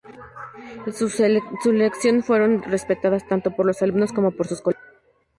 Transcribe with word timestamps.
Sus 0.91 1.19
lecciones 1.19 2.25
fueron 2.25 2.63
respetadas 2.63 3.27
tanto 3.27 3.51
por 3.51 3.67
los 3.67 3.83
alumnos 3.83 4.11
como 4.11 4.31
por 4.31 4.47
sus 4.47 4.59
colegas. 4.59 4.83